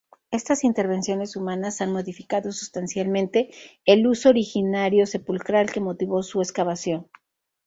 Estas 0.31 0.63
intervenciones 0.63 1.35
humanas 1.35 1.79
han 1.79 1.91
modificado 1.93 2.51
sustancialmente 2.51 3.51
el 3.85 4.07
uso 4.07 4.29
originario 4.29 5.05
sepulcral 5.05 5.71
que 5.71 5.79
motivó 5.79 6.23
su 6.23 6.41
excavación. 6.41 7.05